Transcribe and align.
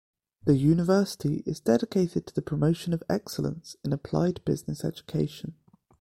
The 0.45 0.57
university 0.57 1.43
is 1.45 1.59
dedicated 1.59 2.25
to 2.25 2.33
the 2.33 2.41
promotion 2.41 2.91
of 2.91 3.03
excellence 3.07 3.75
in 3.83 3.93
applied 3.93 4.43
business 4.45 4.83
education. 4.83 5.53